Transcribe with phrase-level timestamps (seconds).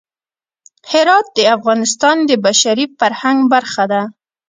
[0.91, 4.01] هرات د افغانستان د بشري فرهنګ برخه ده.